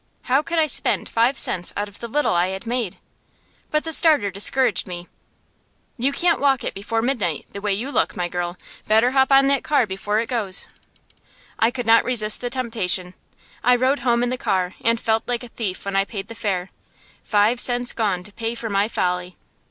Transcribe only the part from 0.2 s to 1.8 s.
How could I spend five cents